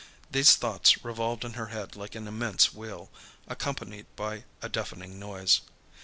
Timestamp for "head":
1.67-1.95